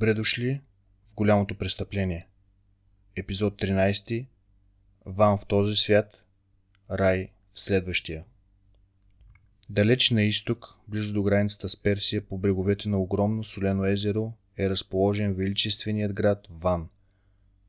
[0.00, 0.60] добре дошли
[1.06, 2.26] в голямото престъпление.
[3.16, 4.26] Епизод 13.
[5.06, 6.24] Ван в този свят,
[6.90, 8.24] рай в следващия.
[9.68, 14.70] Далеч на изток, близо до границата с Персия, по бреговете на огромно солено езеро, е
[14.70, 16.88] разположен величественият град Ван.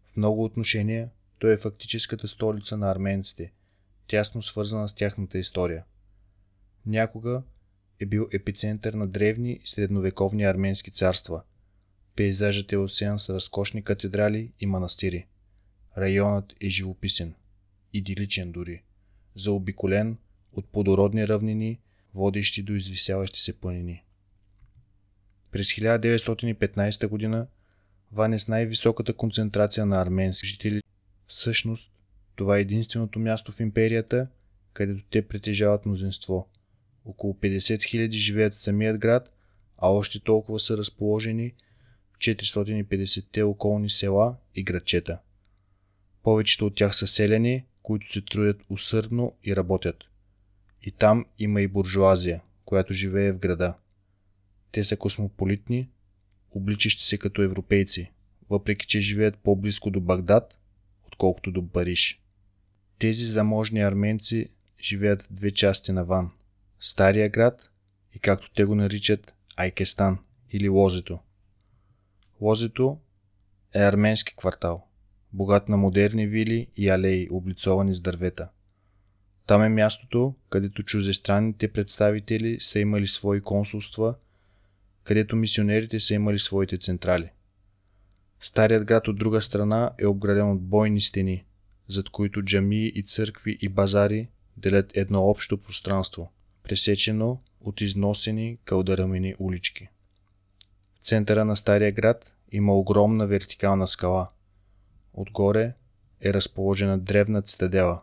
[0.06, 3.52] В много отношения той е фактическата столица на арменците,
[4.08, 5.84] тясно свързана с тяхната история.
[6.86, 7.44] Някога
[8.00, 11.42] е бил епицентър на древни и средновековни арменски царства–
[12.16, 15.26] Пейзажът е осеян с разкошни катедрали и манастири.
[15.98, 17.34] Районът е живописен,
[17.94, 18.84] идиличен дори,
[19.36, 20.18] заобиколен
[20.54, 21.80] от плодородни равнини,
[22.14, 24.04] водещи до извисяващи се планини.
[25.52, 27.48] През 1915 г.
[28.12, 30.82] Ван е с най-високата концентрация на арменски жители.
[31.28, 31.92] Всъщност,
[32.36, 34.28] това е единственото място в империята,
[34.74, 36.48] където те притежават мнозинство.
[37.06, 39.34] Около 50 000 живеят в самият град,
[39.78, 41.54] а още толкова са разположени–
[42.22, 45.20] 450-те околни села и градчета.
[46.24, 50.04] Повечето от тях са селени, които се трудят усърдно и работят.
[50.82, 53.74] И там има и буржуазия, която живее в града.
[54.72, 55.90] Те са космополитни,
[56.52, 58.12] обличащи се като европейци,
[58.50, 60.58] въпреки че живеят по-близко до Багдад,
[61.08, 62.22] отколкото до Париж.
[63.00, 66.32] Тези заможни арменци живеят в две части на Ван.
[66.80, 67.70] Стария град
[68.14, 70.20] и както те го наричат Айкестан
[70.52, 71.20] или Лозето–
[72.42, 73.00] Лозето
[73.76, 74.88] е арменски квартал,
[75.34, 78.50] богат на модерни вили и алеи, облицовани с дървета.
[79.48, 84.16] Там е мястото, където чуждестранните представители са имали свои консулства,
[85.04, 87.30] където мисионерите са имали своите централи.
[88.40, 91.46] Старият град от друга страна е обграден от бойни стени,
[91.88, 96.32] зад които джамии и църкви и базари делят едно общо пространство,
[96.64, 99.88] пресечено от износени кълдарамени улички.
[101.02, 104.30] Центъра на стария град има огромна вертикална скала.
[105.14, 105.74] Отгоре
[106.22, 108.02] е разположена древна цитадела,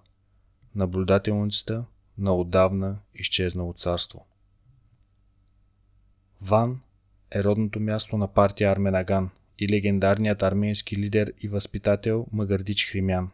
[0.74, 1.84] наблюдателницата
[2.18, 4.26] на отдавна изчезнало царство.
[6.42, 6.80] Ван
[7.30, 13.30] е родното място на партия Арменаган и легендарният арменски лидер и възпитател Магардич Хримян.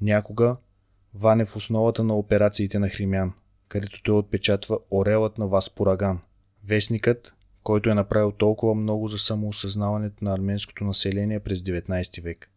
[0.00, 0.56] Някога
[1.14, 3.32] Ван е в основата на операциите на Хримян,
[3.68, 6.20] където той отпечатва орелът на Васпораган.
[6.64, 7.35] Вестникът
[7.66, 12.50] който е направил толкова много за самоосъзнаването на арменското население през 19 век.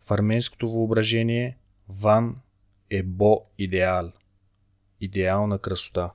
[0.00, 1.58] В арменското въображение
[1.88, 2.36] Ван
[2.90, 4.12] е бо-идеал,
[5.00, 6.10] идеална красота.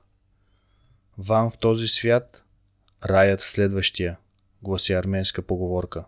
[1.18, 2.42] Ван в този свят,
[3.04, 4.18] раят в следващия,
[4.62, 6.04] гласи арменска поговорка.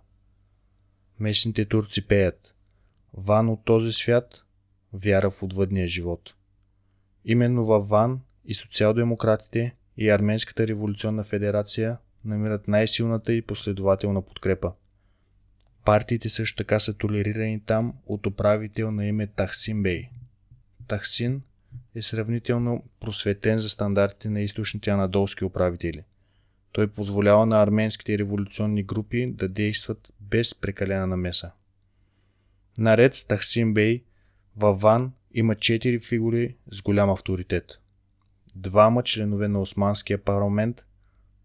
[1.21, 2.55] Местните турци пеят
[3.13, 4.43] Ван от този свят,
[4.93, 6.35] вяра в отвъдния живот.
[7.25, 14.73] Именно във Ван и социал-демократите и Арменската революционна федерация намират най-силната и последователна подкрепа.
[15.85, 20.09] Партиите също така са толерирани там от управител на име Тахсин Бей.
[20.89, 21.43] Тахсин
[21.95, 26.03] е сравнително просветен за стандартите на източните анадолски управители.
[26.73, 31.51] Той позволява на арменските революционни групи да действат без прекалена намеса.
[32.79, 34.03] Наред с Тахсин Бей,
[34.57, 37.79] във Ван има четири фигури с голям авторитет–
[38.59, 40.85] двама членове на Османския парламент,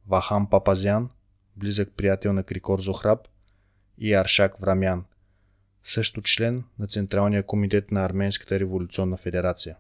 [0.07, 1.09] Вахан Папазян,
[1.55, 3.19] близък приятел на Крикор Зохраб,
[3.97, 5.05] и Аршак Врамян,
[5.83, 9.77] също член на Централния комитет на Арменската революционна федерация.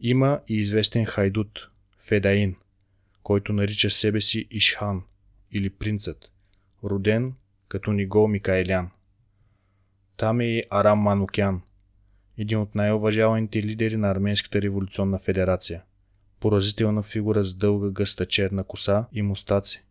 [0.00, 2.56] Има и известен хайдут, Федаин,
[3.22, 5.02] който нарича себе си Ишхан
[5.52, 6.30] или принцът,
[6.84, 7.34] роден
[7.68, 8.90] като Нигол Микаелян.
[10.16, 11.62] Там е и Арам Манукян,
[12.38, 15.82] един от най-уважаваните лидери на Арменската революционна федерация–
[16.42, 19.84] Поразителна фигура с дълга гъста черна коса и мустаци.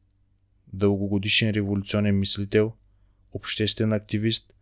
[0.74, 2.74] Дългогодишен революционен мислител,
[3.34, 4.54] обществен активист,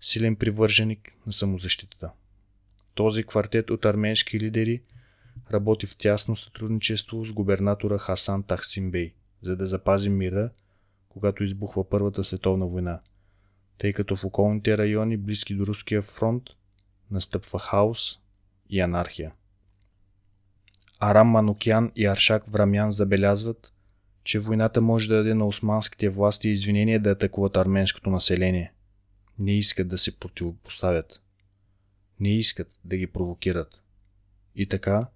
[0.00, 2.10] силен привърженик на самозащитата.
[2.94, 4.82] Този квартет от арменски лидери
[5.52, 10.50] работи в тясно сътрудничество с губернатора Хасан Тахсимбей, за да запази мира,
[11.08, 13.00] когато избухва Първата световна война,
[13.78, 16.42] тъй като в околните райони, близки до руския фронт,
[17.10, 18.18] настъпва хаос
[18.70, 19.32] и анархия.
[21.00, 23.72] Арам Манукян и Аршак Врамян забелязват,
[24.24, 28.72] че войната може да даде на османските власти извинение да атакуват арменското население.
[29.38, 31.20] Не искат да се противопоставят.
[32.20, 33.82] Не искат да ги провокират.
[34.56, 35.06] И така,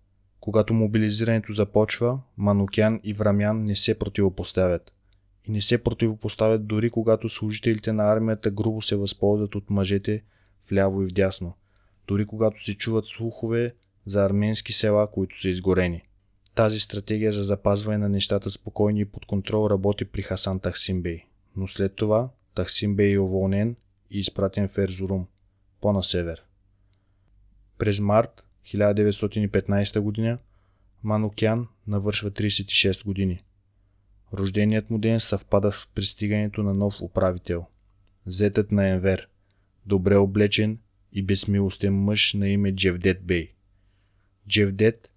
[0.41, 4.93] когато мобилизирането започва, Манукян и Врамян не се противопоставят.
[5.45, 10.23] И не се противопоставят дори когато служителите на армията грубо се възползват от мъжете
[10.71, 11.57] вляво и вдясно.
[12.07, 13.75] Дори когато се чуват слухове
[14.07, 16.03] за арменски села, които са изгорени.
[16.55, 21.25] Тази стратегия за запазване на нещата спокойни и под контрол работи при Хасан Тахсимбей.
[21.57, 23.77] но след това Тахсим бе и уволнен
[24.11, 25.27] и изпратен в Ерзурум,
[25.81, 26.43] по-на север.
[27.79, 28.45] През март
[28.75, 30.39] 1915 г.
[31.03, 33.43] Манукян навършва 36 години.
[34.35, 37.67] Рожденият му ден съвпада с пристигането на нов управител.
[38.27, 39.29] Зетът на Енвер,
[39.87, 40.79] добре облечен
[41.13, 43.53] и безмилостен мъж на име Джевдет Бей.
[44.49, 45.11] Джевдет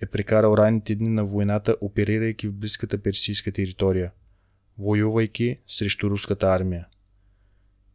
[0.00, 4.12] е прекарал ранните дни на войната, оперирайки в близката персийска територия,
[4.78, 6.86] воювайки срещу руската армия.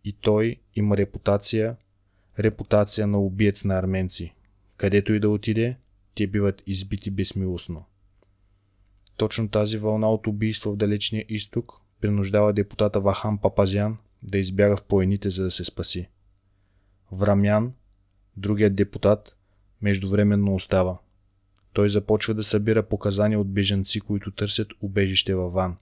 [0.03, 1.75] И той има репутация,
[2.39, 4.33] репутация на убиец на арменци.
[4.77, 5.77] Където и да отиде,
[6.15, 7.85] те биват избити безмилостно.
[9.18, 14.83] Точно тази вълна от убийства в далечния изток принуждава депутата Вахан Папазян да избяга в
[14.83, 16.09] поените, за да се спаси.
[17.12, 17.73] Врамян,
[18.38, 19.36] другият депутат,
[19.81, 20.97] междувременно остава.
[21.74, 25.77] Той започва да събира показания от бежанци, които търсят убежище във Ван.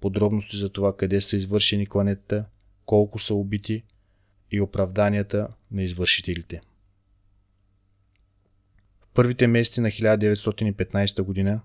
[0.00, 2.44] Подробности за това къде са извършени кланетата,
[2.86, 3.82] колко са убити
[4.50, 6.60] и оправданията на извършителите.
[9.00, 11.60] В първите месеци на 1915 г.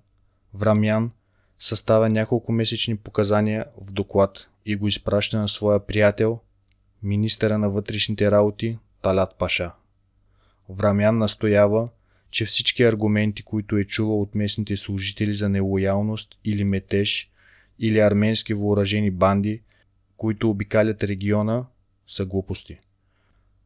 [0.54, 1.12] Врамян
[1.60, 6.40] съставя няколко месечни показания в доклад и го изпраща на своя приятел,
[7.04, 9.72] министъра на вътрешните работи Талят Паша.
[10.70, 11.90] Врамян настоява,
[12.32, 17.30] че всички аргументи, които е чувал от местните служители за нелоялност или метеж,
[17.80, 19.62] или арменски въоръжени банди,
[20.18, 21.66] които обикалят региона,
[22.08, 22.80] са глупости.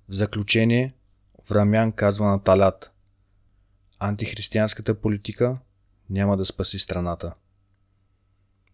[0.09, 0.93] В заключение,
[1.49, 2.91] Врамян казва на Талят
[3.99, 5.57] Антихристиянската политика
[6.09, 7.33] няма да спаси страната.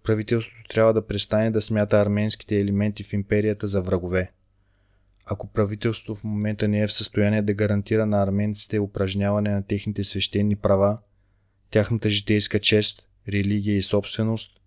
[0.03, 4.31] Правителството трябва да престане да смята арменските елементи в империята за врагове.
[5.31, 10.03] Ако правителството в момента не е в състояние да гарантира на арменците упражняване на техните
[10.03, 10.97] свещени права,
[11.71, 14.59] тяхната житейска чест, религия и собственост,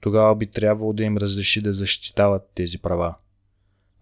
[0.00, 3.14] тогава би трябвало да им разреши да защитават тези права.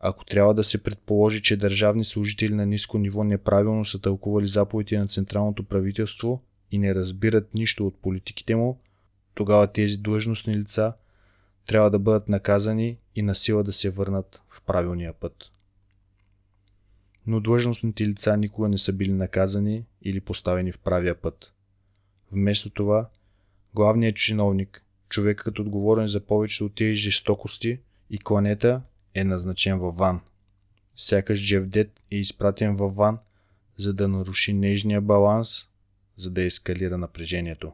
[0.01, 4.99] Ако трябва да се предположи, че държавни служители на ниско ниво неправилно са тълкували заповедите
[4.99, 8.81] на централното правителство и не разбират нищо от политиките му,
[9.35, 10.93] тогава тези длъжностни лица
[11.67, 15.51] трябва да бъдат наказани и на сила да се върнат в правилния път.
[17.29, 21.53] Но длъжностните лица никога не са били наказани или поставени в правия път.
[22.33, 23.09] Вместо това,
[23.75, 27.79] главният чиновник, човекът отговорен за повечето от тези жестокости
[28.11, 28.83] и кланета
[29.15, 30.21] е назначен във Ван.
[30.97, 33.19] Сякаш Джевдет е изпратен във Ван,
[33.79, 35.69] за да наруши нежния баланс,
[36.17, 37.73] за да ескалира напрежението.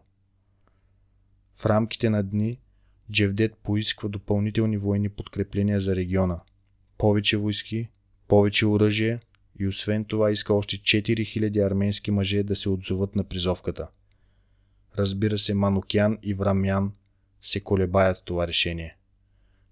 [1.56, 2.58] В рамките на дни
[3.12, 6.40] Джевдет поисква допълнителни военни подкрепления за региона.
[6.98, 7.88] Повече войски,
[8.28, 9.20] повече оръжие
[9.58, 13.88] и освен това иска още 4000 арменски мъже да се отзоват на призовката.
[14.98, 16.92] Разбира се, Манукян и Врамян
[17.42, 18.96] се колебаят в това решение.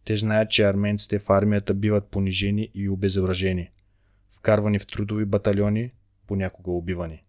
[0.05, 3.71] Те знаят, че арменците в армията биват понижени и обезоръжени,
[4.31, 5.91] вкарвани в трудови батальони,
[6.27, 7.25] понякога убивани.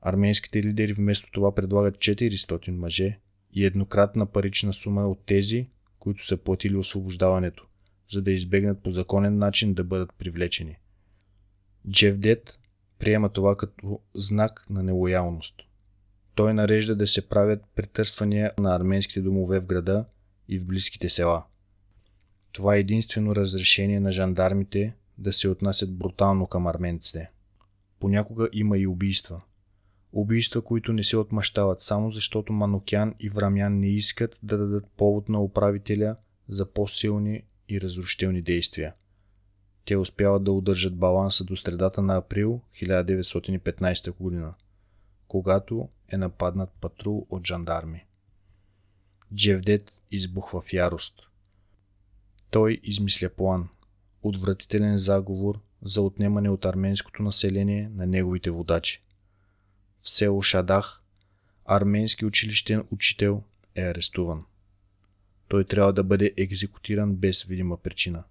[0.00, 3.18] Арменските лидери вместо това предлагат 400 мъже
[3.52, 7.66] и еднократна парична сума от тези, които са платили освобождаването,
[8.10, 10.76] за да избегнат по законен начин да бъдат привлечени.
[11.90, 12.58] Джевдет
[12.98, 15.54] приема това като знак на нелоялност.
[16.34, 20.04] Той нарежда да се правят претърствания на арменските домове в града
[20.48, 21.44] и в близките села.
[22.52, 27.30] Това е единствено разрешение на жандармите да се отнасят брутално към арменците.
[28.00, 29.42] Понякога има и убийства–
[30.12, 35.28] Убийства, които не се отмъщават, само защото Манокян и Врамян не искат да дадат повод
[35.28, 36.16] на управителя
[36.48, 38.94] за по-силни и разрушителни действия.
[39.84, 44.54] Те успяват да удържат баланса до средата на април 1915 година,
[45.28, 48.04] когато е нападнат патрул от жандарми.
[49.34, 51.14] Джевдет избухва в ярост.
[52.50, 53.68] Той измисля план,
[54.22, 59.02] отвратителен заговор за отнемане от арменското население на неговите водачи
[60.02, 61.00] в село Шадах,
[61.64, 63.42] арменски училищен учител
[63.74, 64.44] е арестуван.
[65.48, 68.24] Той трябва да бъде екзекутиран без видима причина.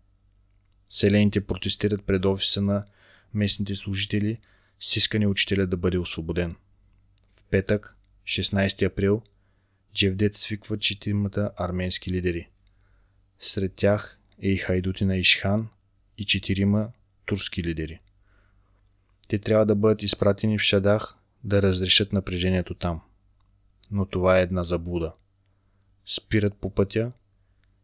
[0.91, 2.85] Селените протестират пред офиса на
[3.33, 4.39] местните служители
[4.79, 6.55] с искане учителя да бъде освободен.
[7.35, 7.95] В петък,
[8.25, 9.21] 16 април,
[9.93, 12.49] Джевдет свиква четиримата арменски лидери.
[13.39, 15.67] Сред тях е и Хайдутина Ишхан
[16.17, 16.91] и четирима
[17.25, 17.99] турски лидери.
[19.27, 23.01] Те трябва да бъдат изпратени в Шадах да разрешат напрежението там.
[23.91, 25.13] Но това е една заблуда.
[26.05, 27.11] Спират по пътя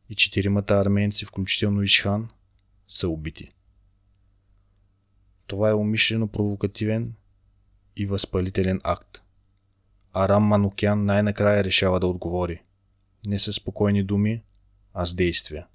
[0.09, 2.29] и четиримата арменци, включително Ишхан,
[2.87, 3.51] са убити.
[5.47, 7.13] Това е умишлено провокативен
[7.95, 9.21] и възпалителен акт.
[10.13, 12.61] Арам Манукян най-накрая решава да отговори.
[13.27, 14.41] Не с спокойни думи,
[14.93, 15.67] а с действия.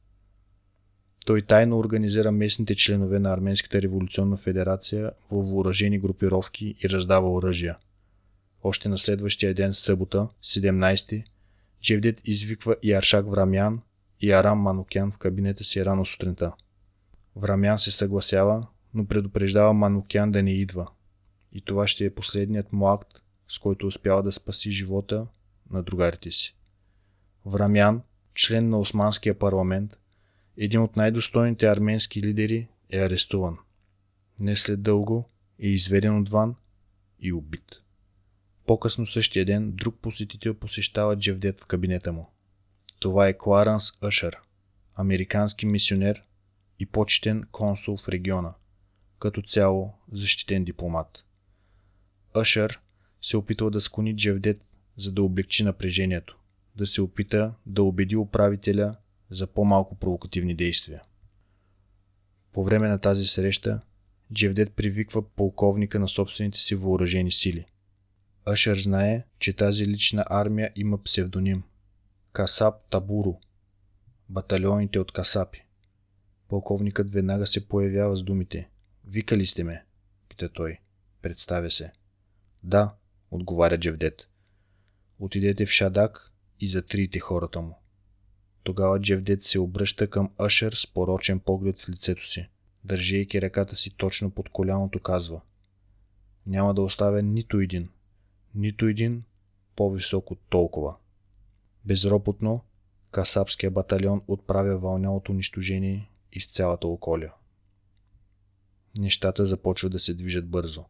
[1.26, 7.76] Той тайно организира местните членове на Арменската революционна федерация в въоръжени групировки и раздава оръжия.
[8.62, 11.24] Още на следващия ден, събота, 17
[11.82, 13.82] Джевдет извиква и Аршак Врамян
[14.20, 16.52] и Арам Манукян в кабинета си рано сутринта.
[17.36, 20.90] Врамян се съгласява, но предупреждава Манукян да не идва.
[21.52, 23.08] И това ще е последният му акт,
[23.48, 25.26] с който успява да спаси живота
[25.70, 26.56] на другарите си.
[27.46, 28.02] Врамян,
[28.34, 29.96] член на Османския парламент,
[30.56, 33.58] един от най-достойните арменски лидери, е арестуван.
[34.40, 36.54] Не след дълго е изведен отвън
[37.20, 37.82] и убит.
[38.66, 42.30] По-късно същия ден друг посетител посещава Джевдет в кабинета му.
[43.00, 44.38] Това е Кларанс Ашър,
[44.94, 46.22] американски мисионер
[46.78, 48.54] и почетен консул в региона,
[49.18, 51.24] като цяло защитен дипломат.
[52.34, 52.80] Ашър
[53.22, 54.64] се опитва да склони Джевдет,
[54.96, 56.38] за да облегчи напрежението,
[56.76, 58.96] да се опита да убеди управителя
[59.30, 61.02] за по-малко провокативни действия.
[62.52, 63.80] По време на тази среща
[64.32, 67.66] Джевдет привиква полковника на собствените си въоръжени сили.
[68.44, 71.62] Ашер знае, че тази лична армия има псевдоним–
[72.32, 73.34] Касап Табуру–
[74.28, 75.64] батальоните от Касапи.
[76.52, 78.68] Полковникът веднага се появява с думите
[79.04, 79.84] «Викали сте ме?»–
[80.28, 80.78] пита той.
[81.22, 81.92] Представя се.
[82.62, 82.94] «Да»,
[83.30, 84.28] отговаря Джевдет.
[85.18, 87.78] Отидете в Шадак и затрите хората му.
[88.62, 92.48] Тогава Джевдет се обръща към Ашер с порочен поглед в лицето си.
[92.84, 95.40] Държейки ръката си точно под коляното казва
[96.46, 97.88] Няма да оставя нито един,
[98.54, 99.22] нито един
[99.76, 100.94] по-високо толкова.
[101.84, 102.64] Безропотно
[103.10, 107.32] Касапския батальон отправя вълня от унищожение из цялата околя.
[108.98, 110.84] Нещата започват да се движат бързо.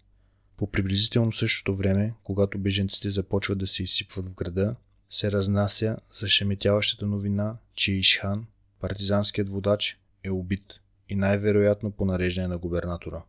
[0.56, 4.76] По приблизително същото време, когато беженците започват да се изсипват в града,
[5.10, 8.46] се разнася зашеметяващата новина, че Ишхан,
[8.80, 10.74] партизанският водач, е убит
[11.08, 13.22] и най-вероятно по нареждане на губернатора.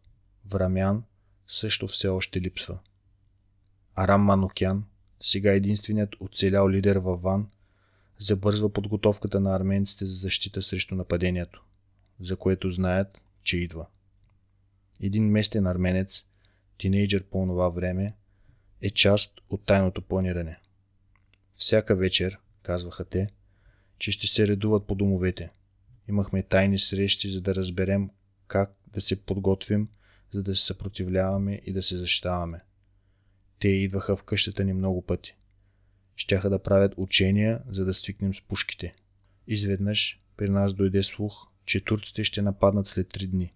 [0.45, 1.03] Врамян
[1.47, 2.79] също все още липсва.
[3.95, 4.85] Арам Манокян,
[5.21, 7.47] сега единственият оцелял лидер във Ван,
[8.19, 11.63] забързва подготовката на арменците за защита срещу нападението,
[12.19, 13.87] за което знаят, че идва.
[15.01, 16.23] Един местен арменец,
[16.77, 18.15] тинейджър по това време,
[18.81, 20.59] е част от тайното планиране.
[21.55, 23.27] Всяка вечер, казваха те,
[23.97, 25.49] че ще се редуват по домовете.
[26.09, 28.09] Имахме тайни срещи, за да разберем
[28.47, 29.89] как да се подготвим,
[30.33, 32.61] за да се съпротивляваме и да се защитаваме.
[33.59, 35.35] Те идваха в къщата ни много пъти.
[36.15, 38.95] Щяха да правят учения, за да свикнем с пушките.
[39.47, 43.53] Изведнъж при нас дойде слух, че турците ще нападнат след три дни.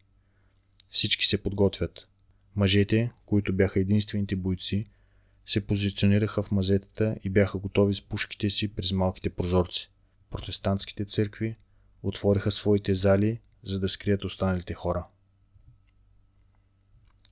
[0.89, 2.07] Всички се подготвят.
[2.55, 4.89] Мъжете, които бяха единствените бойци,
[5.45, 9.91] се позиционираха в мазетата и бяха готови с пушките си през малките прозорци.
[10.29, 11.55] Протестантските църкви
[12.03, 15.05] отвориха своите зали, за да скрият останалите хора.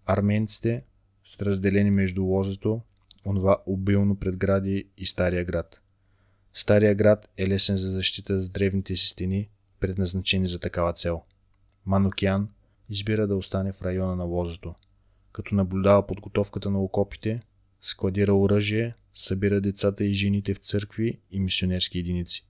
[0.05, 0.83] Арменците
[1.23, 2.81] с разделени между лозето,
[3.25, 5.79] онова обилно предгради и Стария град.
[6.53, 11.23] Стария град е лесен за защита с древните си стени, предназначени за такава цел.
[11.85, 12.49] Манокян
[12.89, 14.75] избира да остане в района на лозето.
[15.31, 17.41] Като наблюдава подготовката на окопите,
[17.81, 22.45] складира оръжие, събира децата и жените в църкви и мисионерски единици.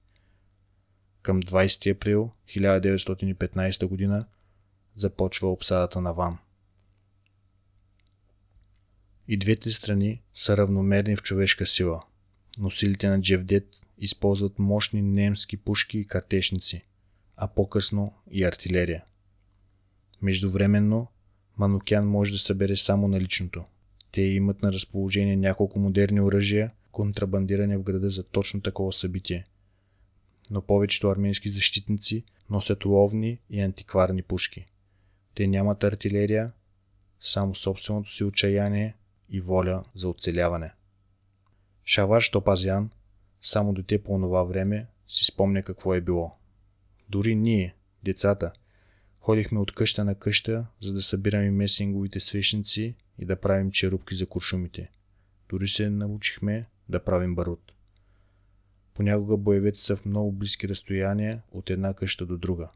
[1.21, 4.25] Към 20 април 1915 г.
[4.95, 6.37] започва обсадата на Ван.
[9.27, 12.03] И двете страни са равномерни в човешка сила,
[12.57, 13.67] но силите на Джевдет
[13.97, 16.85] използват мощни немски пушки и картешници,
[17.37, 19.03] а по-късно и артилерия.
[20.21, 21.07] Междувременно
[21.57, 23.63] Манукян може да събере само наличното–
[24.15, 29.45] те имат на разположение няколко модерни оръжия, контрабандирани в града за точно такова събитие.
[30.51, 34.65] Но повечето армейски защитници носят ловни и антикварни пушки.
[35.33, 36.51] Те нямат артилерия,
[37.19, 38.95] само собственото си отчаяние
[39.29, 40.71] и воля за оцеляване.
[41.85, 42.89] Шавар Топазян,
[43.41, 46.35] само дете по това време, си спомня какво е било.
[47.09, 48.51] Дори ние, децата,
[49.19, 54.25] ходихме от къща на къща, за да събираме месинговите свещници и да правим черупки за
[54.25, 54.91] куршумите.
[55.49, 57.71] Дори се научихме да правим барут.
[58.93, 62.69] Понякога боевете са в много близки разстояния от една къща до друга.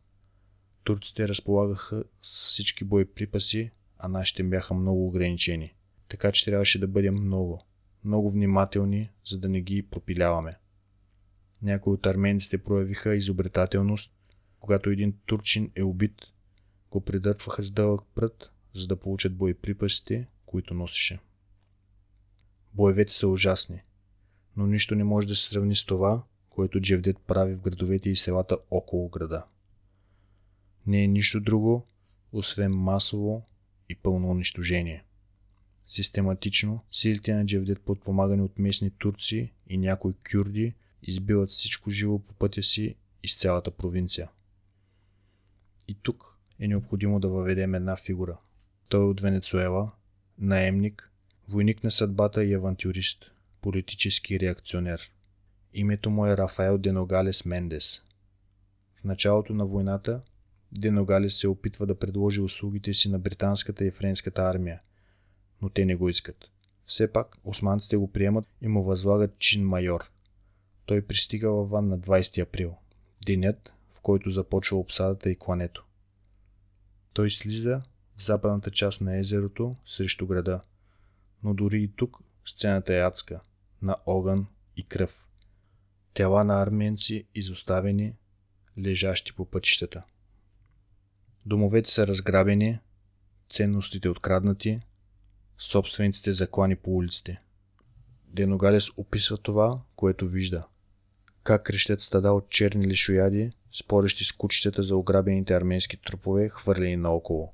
[0.84, 5.74] Турците разполагаха с всички боеприпаси, а нашите бяха много ограничени.
[6.10, 7.64] Така че трябваше да бъдем много,
[8.04, 10.56] много внимателни, за да не ги пропиляваме.
[11.62, 14.12] Някои от арменците проявиха изобретателност.
[14.60, 16.22] Когато един турчин е убит,
[16.92, 21.20] го придърпваха с дълъг прът, за да получат боеприпасите, които носеше.
[22.74, 23.82] Боевете са ужасни,
[24.58, 28.16] но нищо не може да се сравни с това, което Джевдет прави в градовете и
[28.16, 29.46] селата около града.
[30.88, 31.88] не е нищо друго,
[32.32, 33.46] освен масово
[33.90, 35.04] и пълно унищожение.
[35.88, 40.74] Систематично силите на Джевдет, подпомагани от местни турци и някои кюрди,
[41.04, 44.30] избиват всичко живо по пътя си из цялата провинция.
[45.90, 48.38] И тук е необходимо да въведем една фигура.
[48.90, 49.92] Той е от Венецуела,
[50.38, 51.12] наемник,
[51.48, 53.32] войник на съдбата и авантюрист,
[53.62, 55.12] политически реакционер.
[55.74, 58.02] Името му е Рафаел Деногалес Мендес.
[58.96, 60.22] В началото на войната
[60.72, 64.82] Деногалес се опитва да предложи услугите си на британската и френската армия,
[65.62, 66.52] но те не го искат.
[66.86, 70.12] Все пак османците го приемат и му възлагат чин майор.
[70.86, 72.76] Той пристига във Ван на 20 април,
[73.26, 75.86] денят, в който започва обсадата и клането.
[77.14, 77.82] Той слиза
[78.18, 80.62] в западната част на езерото срещу града,
[81.44, 83.40] но дори и тук сцената е адска,
[83.82, 85.28] на огън и кръв.
[86.14, 88.14] Тела на арменци изоставени,
[88.78, 90.04] лежащи по пътищата.
[91.46, 92.80] Домовете са разграбени,
[93.50, 94.80] ценностите откраднати,
[95.58, 97.42] собствениците заклани по улиците.
[98.26, 100.68] Деногалес описва това, което вижда.
[101.44, 107.54] Как крещят стада от черни лишояди, спорещи с кучетата за ограбените арменски трупове, хвърлени наоколо.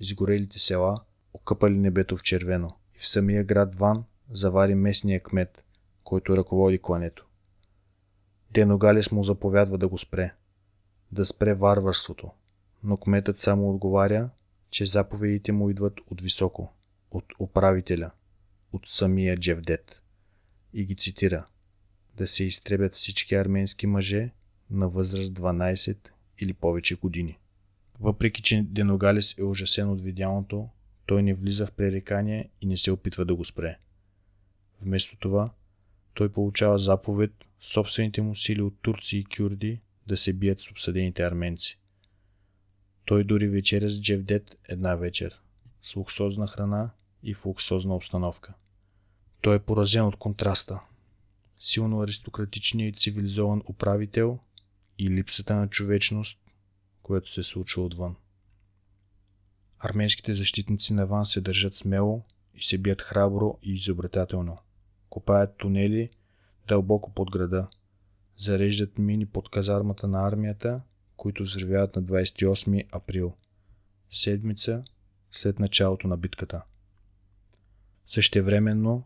[0.00, 1.00] Изгорелите села,
[1.34, 2.76] окъпали небето в червено.
[2.96, 5.64] И в самия град Ван завари местния кмет,
[6.04, 7.26] който ръководи клането.
[8.50, 10.34] Деногалес му заповядва да го спре.
[11.12, 12.30] Да спре варварството.
[12.82, 14.30] Но кметът само отговаря,
[14.70, 16.72] че заповедите му идват от високо,
[17.10, 18.10] от управителя,
[18.72, 20.00] от самия Джевдет.
[20.72, 21.46] И ги цитира.
[22.16, 24.30] Да се изтребят всички арменски мъже
[24.70, 25.96] на възраст 12
[26.38, 27.38] или повече години.
[28.00, 30.68] Въпреки, че Деногалис е ужасен от видяното,
[31.06, 33.78] той не влиза в пререкание и не се опитва да го спре.
[34.82, 35.50] Вместо това,
[36.14, 41.22] той получава заповед собствените му сили от турци и кюрди да се бият с обсъдените
[41.22, 41.78] арменци.
[43.04, 45.40] Той дори вечеря с Джевдет една вечер,
[45.82, 46.90] с луксозна храна
[47.22, 48.54] и в луксозна обстановка.
[49.40, 50.80] Той е поразен от контраста.
[51.64, 54.38] Силно аристократичният и цивилизован управител
[54.98, 56.38] и липсата на човечност,
[57.02, 58.16] което се случва отвън.
[59.78, 64.58] Арменските защитници на Ван се държат смело и се бият храбро и изобретателно.
[65.10, 66.10] Копаят тунели
[66.68, 67.68] дълбоко под града,
[68.36, 70.80] зареждат мини под казармата на армията,
[71.16, 73.36] които взривяват на 28 април,
[74.10, 74.84] седмица
[75.32, 76.62] след началото на битката.
[78.06, 79.04] Същевременно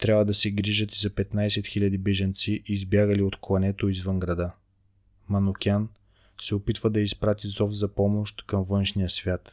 [0.00, 4.52] трябва да се грижат и за 15 000 беженци, избягали от клането извън града.
[5.28, 5.88] Манукян
[6.40, 9.52] се опитва да изпрати зов за помощ към външния свят.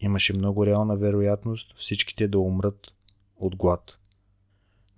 [0.00, 2.92] Имаше много реална вероятност всичките да умрат
[3.36, 3.96] от глад.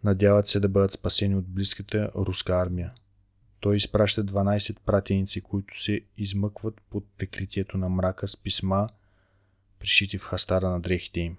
[0.04, 2.92] Надяват се да бъдат спасени от близката руска армия.
[3.60, 8.88] Той изпраща 12 пратеници, които се измъкват под прикритието на мрака с писма,
[9.78, 11.36] пришити в хастара на дрехите им.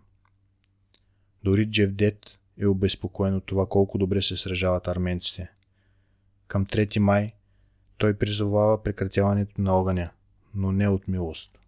[1.43, 5.51] Дори Джевдет е обезпокоен от това колко добре се сражават арменците.
[6.47, 7.33] Към 3 май
[7.97, 10.09] той призовава прекратяването на огъня,
[10.55, 11.59] но не от милост.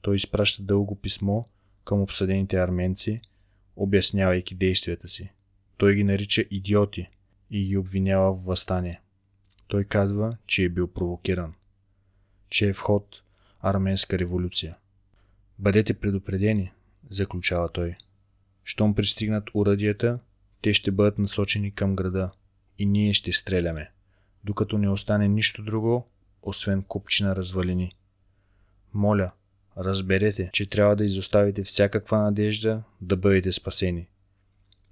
[0.00, 1.42] Той изпраща дълго писмо
[1.84, 3.20] към обсъдените арменци,
[3.76, 5.30] обяснявайки действията си.
[5.76, 7.08] Той ги нарича идиоти
[7.50, 9.00] и ги обвинява в възстание.
[9.68, 11.54] Той казва, че е бил провокиран,
[12.48, 13.22] че е в ход
[13.60, 14.76] арменска революция.
[15.58, 16.72] Бъдете предупредени,
[17.10, 17.96] заключава той.
[18.64, 20.18] Щом пристигнат уръдията,
[20.62, 22.30] те ще бъдат насочени към града
[22.78, 23.90] и ние ще стреляме,
[24.44, 26.08] докато не остане нищо друго,
[26.42, 27.96] освен купчина развалини.
[28.94, 29.30] Моля,
[29.78, 34.08] разберете, че трябва да изоставите всякаква надежда да бъдете спасени.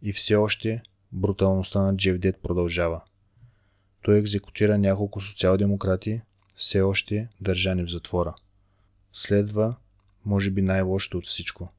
[0.03, 0.83] И все още
[1.13, 3.01] бруталността на Джевдет продължава.
[4.03, 6.21] Той екзекутира няколко социал-демократи,
[6.55, 8.35] все още държани в затвора.
[9.13, 9.75] Следва,
[10.25, 11.73] може би най-лошото от всичко.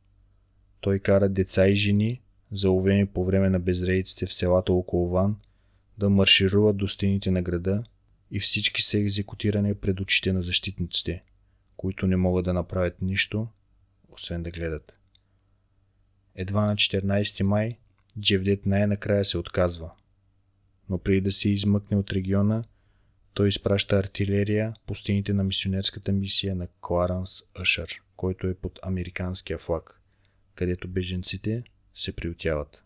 [0.84, 5.36] Той кара деца и жени, заловени по време на безрейците в селата около Ван,
[5.98, 7.84] да маршируват до стените на града
[8.32, 11.24] и всички са екзекутирани пред очите на защитниците,
[11.78, 13.48] които не могат да направят нищо,
[14.10, 14.94] освен да гледат.
[16.36, 17.78] Едва на 14 май
[18.20, 19.92] Джевдет най-накрая се отказва.
[20.90, 22.64] Но преди да се измъкне от региона,
[23.34, 29.58] той изпраща артилерия по стените на мисионерската мисия на Кларанс Ашър, който е под американския
[29.58, 30.03] флаг,
[30.56, 31.64] където беженците
[31.96, 32.84] се приютяват.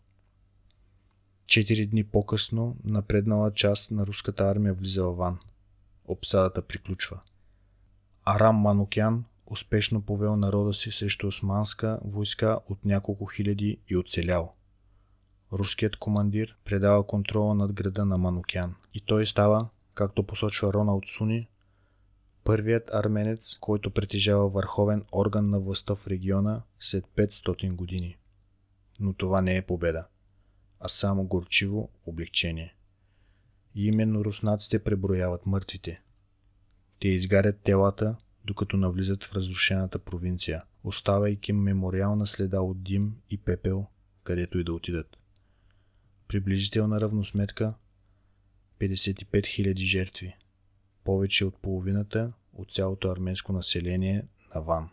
[1.45, 5.39] Четири дни по-късно напреднала част на руската армия влиза в Ван.
[6.06, 7.19] Обсадата приключва.
[8.25, 14.53] Арам Манукян успешно повел народа си срещу османска войска от няколко хиляди и оцелял.
[15.53, 21.47] Руският командир предава контрола над града на Манукян и той става, както посочва Роналд Суни,
[22.48, 28.18] Първият арменец, който притежава върховен орган на властта в региона след 500 години.
[29.00, 30.08] Но това не е победа,
[30.80, 32.76] а само горчиво облегчение.
[33.76, 36.02] И именно руснаците преброяват мъртвите.
[37.00, 43.86] Те изгарят телата, докато навлизат в разрушената провинция, оставайки мемориална следа от дим и пепел,
[44.24, 45.18] където и да отидат.
[46.28, 47.74] Приблизителна равносметка
[48.80, 50.36] 55 000 жертви,
[51.08, 54.89] повече от половината от цялото арменско население на Ван.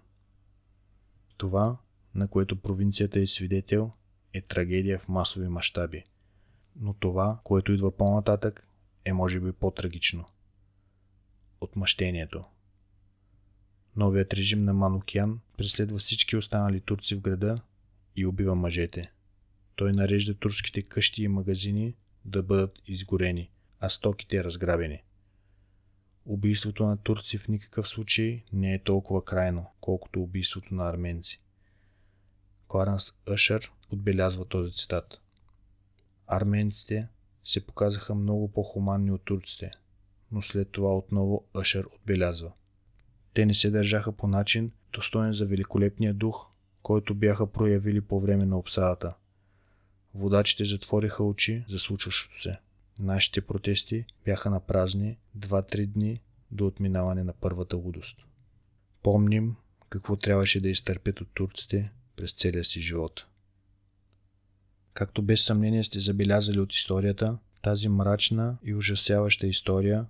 [1.36, 1.76] Това,
[2.14, 3.92] на което провинцията е свидетел,
[4.32, 6.04] е трагедия в масови мащаби.
[6.76, 8.68] Но това, което идва по-нататък,
[9.04, 10.24] е може би по-трагично.
[11.60, 12.44] Отмъщението.
[13.96, 17.60] Новият режим на Манукян преследва всички останали турци в града
[18.16, 19.12] и убива мъжете.
[19.76, 23.50] Той нарежда турските къщи и магазини да бъдат изгорени,
[23.80, 25.02] а стоките разграбени.
[26.26, 31.40] Убийството на турци в никакъв случай не е толкова крайно, колкото убийството на арменци.
[32.68, 35.20] КларенсЪшър отбелязва този цитат.
[36.26, 37.08] Арменците
[37.44, 39.70] се показаха много по-хуманни от турците,
[40.32, 42.52] но след това отново Ашер отбелязва.
[43.34, 46.50] Те не се държаха по начин, достоен за великолепния дух,
[46.82, 49.14] който бяха проявили по време на обсадата.
[50.14, 52.58] Водачите затвориха очи за случващото се.
[53.00, 58.24] Нашите протести бяха на празни 2-3 дни до отминаване на първата лудост.
[59.02, 59.56] Помним
[59.90, 63.26] какво трябваше да изтърпят от турците през целия си живот.
[64.94, 70.06] Както без съмнение сте забелязали от историята, тази мрачна и ужасяваща история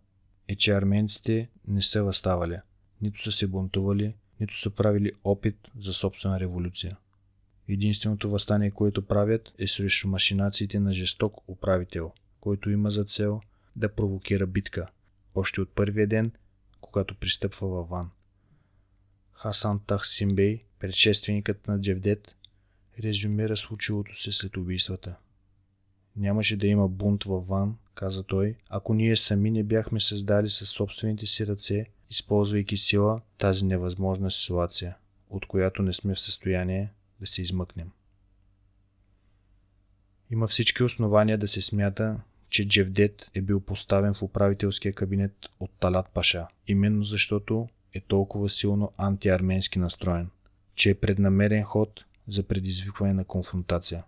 [0.49, 2.59] е, че арменците не са възставали,
[3.03, 6.97] нито са се бунтували, нито са правили опит за собствена революция.
[7.69, 12.13] Единственото възстание, което правят е срещу машинациите на жесток управител,
[12.45, 13.41] който има за цел
[13.77, 14.87] да провокира битка,
[15.35, 16.33] още от първия ден,
[16.81, 18.11] когато пристъпва във Ван.
[19.33, 22.35] Хасан Тахсимбей, предшественикът на Джевдет,
[23.03, 25.15] резюмира случилото се след убийствата.
[26.17, 30.71] Нямаше да има бунт във Ван, каза той, ако ние сами не бяхме създали със
[30.71, 34.97] собствените си ръце, използвайки сила тази невъзможна ситуация,
[35.31, 37.91] от която не сме в състояние да се измъкнем.
[40.31, 42.21] Има всички основания да се смята,
[42.55, 48.49] че Джевдет е бил поставен в управителския кабинет от Талат Паша, именно защото е толкова
[48.49, 50.31] силно антиарменски настроен,
[50.75, 54.05] че е преднамерен ход за предизвикване на конфронтация.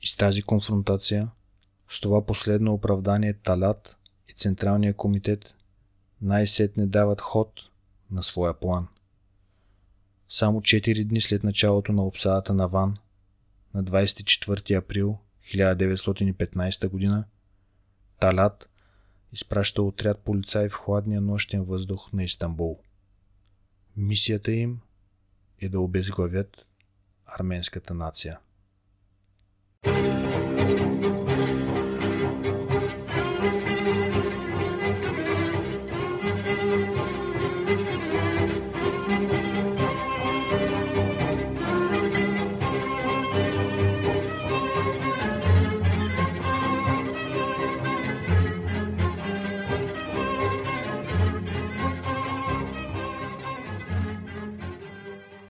[0.00, 1.28] И с тази конфронтация,
[1.90, 3.96] с това последно оправдание Талат
[4.28, 5.54] и Централния комитет
[6.22, 7.52] най-сетне дават ход
[8.10, 8.88] на своя план.
[10.28, 12.96] Само 4 дни след началото на обсадата на Ван,
[13.74, 15.18] на 24 април
[15.54, 17.24] 1915 г.,
[18.22, 18.68] Талат
[19.32, 22.80] изпраща отряд полицаи в хладния нощен въздух на Истанбул.
[23.96, 24.80] Мисията им
[25.60, 26.66] е да обезглавят
[27.26, 28.38] арменската нация.